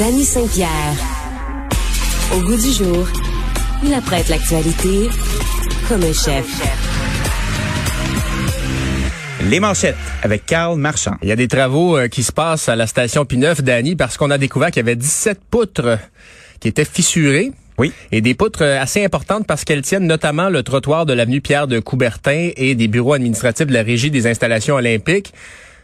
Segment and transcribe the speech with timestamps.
[0.00, 0.96] Danny Saint-Pierre.
[2.34, 3.06] Au goût du jour,
[3.84, 5.10] il apprête l'actualité
[5.86, 6.46] comme un chef.
[9.42, 11.16] Les manchettes avec Carl Marchand.
[11.20, 14.16] Il y a des travaux euh, qui se passent à la station Pineuf, Danny, parce
[14.16, 15.98] qu'on a découvert qu'il y avait 17 poutres
[16.60, 17.52] qui étaient fissurées.
[17.76, 17.92] Oui.
[18.10, 21.66] Et des poutres euh, assez importantes parce qu'elles tiennent notamment le trottoir de l'avenue Pierre
[21.68, 25.34] de Coubertin et des bureaux administratifs de la Régie des installations olympiques.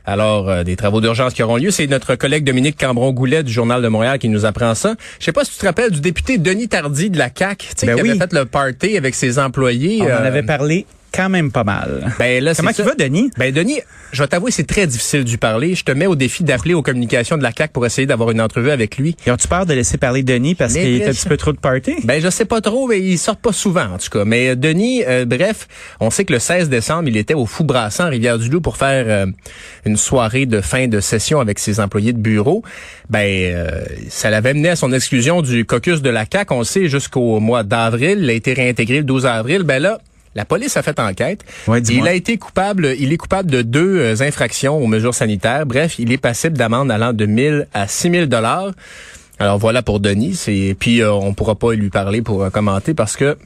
[0.07, 1.73] Alors, euh, des travaux d'urgence qui auront lieu.
[1.73, 4.95] C'est notre collègue Dominique Cambron-Goulet du Journal de Montréal qui nous apprend ça.
[5.19, 7.73] Je sais pas si tu te rappelles du député Denis Tardy de la CAQ, tu
[7.77, 8.11] sais, Ben qui oui.
[8.11, 9.99] avait fait le party avec ses employés.
[10.03, 12.13] On en euh, avait parlé quand même pas mal.
[12.19, 13.31] Ben là, Comment tu vas, Denis?
[13.39, 13.81] Ben Denis,
[14.13, 15.75] je vais t'avouer, c'est très difficile de lui parler.
[15.75, 18.41] Je te mets au défi d'appeler aux communications de la CAQ pour essayer d'avoir une
[18.41, 19.17] entrevue avec lui.
[19.27, 21.59] Et ont-tu peur de laisser parler Denis parce qu'il est un petit peu trop de
[21.59, 21.97] party?
[22.05, 24.25] Ben je sais pas trop, mais il sort pas souvent en tout cas.
[24.25, 25.69] Mais euh, Denis, euh, bref,
[26.01, 29.27] on sait que le 16 décembre, il était au Fou Brassant, Rivière-du-Loup, pour faire euh,
[29.85, 32.63] une soirée de fin de session avec ses employés de bureau.
[33.09, 36.65] Ben euh, ça l'avait mené à son exclusion du caucus de la CAQ, on le
[36.65, 38.19] sait, jusqu'au mois d'avril.
[38.23, 39.63] Il a été réintégré le 12 avril.
[39.63, 39.99] Ben là.
[40.37, 41.47] La police a fait enquête.
[41.67, 45.65] Ouais, il a été coupable, il est coupable de deux euh, infractions aux mesures sanitaires.
[45.65, 48.73] Bref, il est passible d'amende allant de 1000 à 6000 dollars.
[49.39, 50.35] Alors voilà pour Denis.
[50.35, 53.39] C'est puis euh, on pourra pas lui parler pour euh, commenter parce que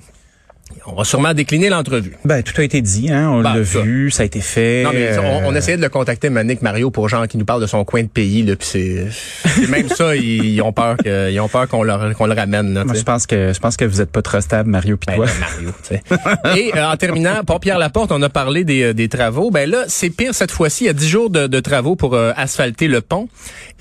[0.87, 2.17] on va sûrement décliner l'entrevue.
[2.25, 3.31] Ben, tout a été dit, hein.
[3.31, 4.83] On Ben, l'a vu, ça a été fait.
[4.85, 7.45] Non mais euh, on, on essayait de le contacter Monique Mario pour genre qui nous
[7.45, 9.07] parle de son coin de pays là c'est
[9.69, 12.75] même ça ils, ils ont peur que ils ont peur qu'on leur qu'on le ramène
[12.75, 15.07] là, Moi, je pense que je pense que vous êtes pas trop stable, Mario pis
[15.09, 15.27] Ben, toi.
[15.27, 16.59] là, Mario, tu sais.
[16.59, 19.51] Et euh, en terminant, pour Pierre Laporte, on a parlé des, euh, des travaux.
[19.51, 20.85] Ben là, c'est pire cette fois-ci.
[20.85, 23.29] Il y a 10 jours de, de travaux pour euh, asphalter le pont.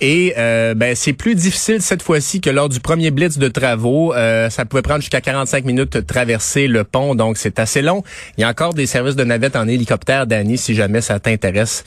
[0.02, 4.14] Et euh, ben c'est plus difficile cette fois-ci que lors du premier blitz de travaux.
[4.14, 8.04] Euh, ça pouvait prendre jusqu'à 45 minutes de traverser le pont, donc c'est assez long.
[8.38, 11.84] Il y a encore des services de navette en hélicoptère, Danny, si jamais ça t'intéresse,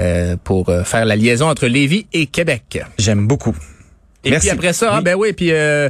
[0.00, 2.82] euh, pour euh, faire la liaison entre Lévis et Québec.
[2.98, 3.56] J'aime beaucoup.
[4.26, 4.48] Et Merci.
[4.48, 5.88] puis après ça, ah ben oui, puis euh,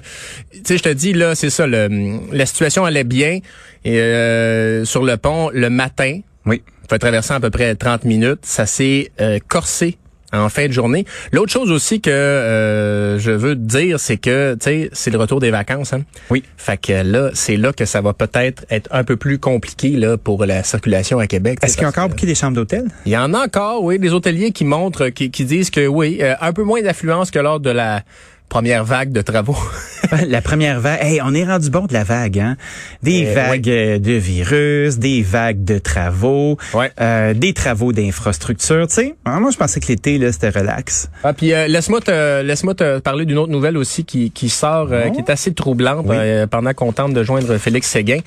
[0.52, 3.38] tu sais, je te dis là, c'est ça, le, la situation allait bien
[3.84, 6.20] et euh, sur le pont le matin.
[6.44, 6.62] Oui.
[6.84, 8.40] Il faut traverser à peu près 30 minutes.
[8.42, 9.96] Ça s'est euh, corsé
[10.38, 11.04] en fin de journée.
[11.32, 15.40] L'autre chose aussi que euh, je veux dire, c'est que tu sais, c'est le retour
[15.40, 15.92] des vacances.
[15.92, 16.02] Hein?
[16.30, 16.42] Oui.
[16.56, 20.16] Fait que là, c'est là que ça va peut-être être un peu plus compliqué là
[20.16, 21.58] pour la circulation à Québec.
[21.62, 22.84] Est-ce qu'il y a encore beaucoup des chambres d'hôtel?
[23.04, 26.18] il y en a encore, oui, des hôteliers qui montrent, qui, qui disent que oui,
[26.20, 28.02] euh, un peu moins d'affluence que lors de la
[28.48, 29.56] première vague de travaux.
[30.28, 30.98] la première vague.
[31.02, 32.56] Hey, on est rendu bon de la vague, hein?
[33.02, 36.90] Des Euh, vagues euh, de virus, des vagues de travaux, Ouais.
[37.00, 38.86] euh, des travaux d'infrastructure.
[38.86, 41.10] Tu sais, Ah, moi je pensais que l'été là c'était relax.
[41.24, 44.88] Ah, puis euh, laisse-moi te laisse-moi te parler d'une autre nouvelle aussi qui, qui sort,
[44.92, 45.12] euh, Oh.
[45.12, 46.16] qui est assez troublante Oui.
[46.18, 48.20] euh, pendant qu'on tente de joindre Félix Séguin.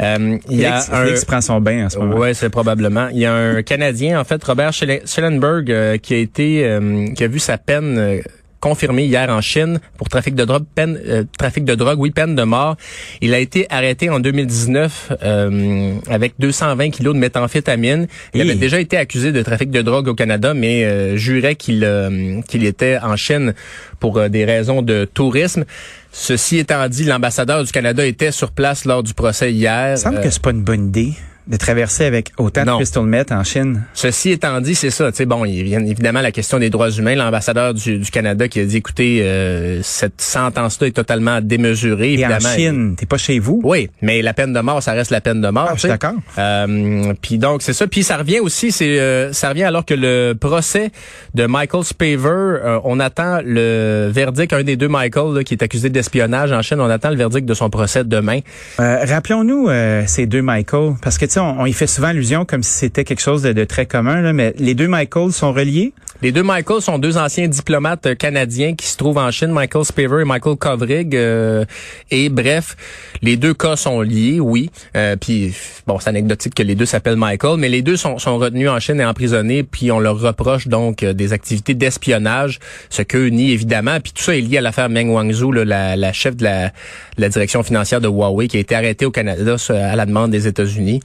[0.00, 2.16] Euh, il y a un Félix prend son bain en ce moment.
[2.16, 3.08] Ouais, c'est probablement.
[3.12, 7.08] Il y a un Canadien, en fait, Robert Schellen- Schellenberg, euh, qui a été, euh,
[7.14, 8.22] qui a vu sa peine
[8.64, 12.34] confirmée hier en Chine pour trafic de drogue, peine, euh, trafic de drogue, oui, peine
[12.34, 12.76] de mort.
[13.20, 18.06] Il a été arrêté en 2019 euh, avec 220 kilos de méthamphétamine.
[18.32, 21.84] Il avait déjà été accusé de trafic de drogue au Canada, mais euh, jurait qu'il
[21.84, 23.52] euh, qu'il était en Chine
[24.00, 25.64] pour des raisons de tourisme.
[26.10, 29.96] Ceci étant dit, l'ambassadeur du Canada était sur place lors du procès hier.
[29.96, 31.12] Il semble que c'est pas une bonne idée
[31.46, 32.72] de traverser avec autant Non.
[32.72, 33.82] de crystal meth en Chine?
[33.92, 35.10] Ceci étant dit, c'est ça.
[35.10, 37.14] Tu sais, bon, il y a évidemment la question des droits humains.
[37.14, 42.14] L'ambassadeur du, du Canada qui a dit, écoutez, euh, cette sentence-là est totalement démesurée.
[42.14, 42.54] Et en évidemment.
[42.54, 43.60] Chine, t'es pas chez vous?
[43.64, 45.68] Oui, mais la peine de mort, ça reste la peine de mort.
[45.70, 46.14] Ah, je suis d'accord.
[46.38, 47.86] Euh, puis donc c'est ça.
[47.86, 50.90] Puis ça revient aussi, c'est euh, ça revient alors que le procès
[51.34, 54.52] de Michael Spaver, euh, on attend le verdict.
[54.52, 57.46] Un des deux Michael là, qui est accusé d'espionnage en Chine, on attend le verdict
[57.46, 58.40] de son procès demain.
[58.80, 62.62] Euh, Rappelons-nous euh, ces deux Michael, parce que on, on y fait souvent allusion comme
[62.62, 65.92] si c'était quelque chose de, de très commun, là, mais les deux Michael sont reliés?
[66.22, 69.84] Les deux Michael sont deux anciens diplomates euh, canadiens qui se trouvent en Chine, Michael
[69.84, 71.14] Spaver et Michael Kovrig.
[71.14, 71.64] euh,
[72.10, 72.76] et bref,
[73.20, 74.70] les deux cas sont liés, oui.
[74.96, 75.54] Euh, puis
[75.86, 78.78] bon, c'est anecdotique que les deux s'appellent Michael, mais les deux sont, sont retenus en
[78.80, 82.58] Chine et emprisonnés, puis on leur reproche donc euh, des activités d'espionnage,
[82.90, 83.98] ce qu'eux nient évidemment.
[84.00, 86.72] Puis tout ça est lié à l'affaire Meng Wanzhou, là, la, la chef de la,
[87.16, 90.46] la direction financière de Huawei, qui a été arrêtée au Canada à la demande des
[90.46, 91.00] États-Unis.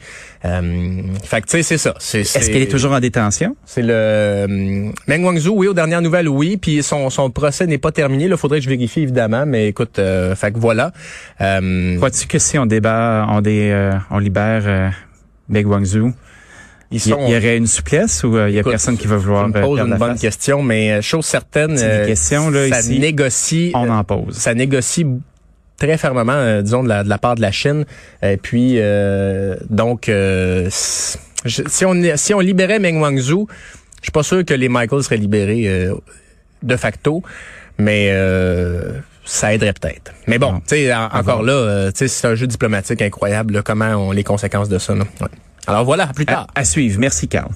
[0.46, 1.94] Euh, fait que tu sais, c'est ça.
[2.00, 3.56] C'est, Est-ce c'est- qu'elle est toujours en détention?
[3.66, 4.48] c'est le euh,
[5.08, 6.58] Meng Wanzhou, oui, aux dernières nouvelles, oui.
[6.58, 8.26] Puis son, son procès n'est pas terminé.
[8.26, 9.46] Il faudrait que je vérifie, évidemment.
[9.46, 10.92] Mais écoute, euh, fait que voilà.
[11.42, 14.90] Euh, Crois-tu que si on débat, on, dé, euh, on libère euh,
[15.50, 16.14] Meg Wangzhou,
[16.92, 19.18] ils il y, aurait une souplesse ou euh, il y a Écoute, personne qui va
[19.18, 20.22] vouloir me perdre une la bonne face?
[20.22, 22.98] question, mais chose certaine, euh, questions, là, ça ici.
[23.00, 23.72] négocie.
[23.76, 24.36] On en pose.
[24.36, 25.06] ça négocie
[25.80, 27.86] très fermement, euh, disons, de la, de la part de la Chine.
[28.22, 33.48] Et puis, euh, donc, euh, si on si on libérait Meng Wanzhou,
[34.02, 35.96] je suis pas sûr que les Michael seraient libérés euh,
[36.62, 37.24] de facto.
[37.78, 38.92] Mais euh,
[39.24, 40.12] ça aiderait peut-être.
[40.28, 43.64] Mais bon, tu sais, encore là, tu sais, c'est un jeu diplomatique incroyable.
[43.64, 44.96] comment on les conséquences de ça.
[44.96, 45.06] Là.
[45.66, 46.48] Alors voilà, à plus tard.
[46.56, 47.00] à suivre.
[47.00, 47.52] Merci, Carl.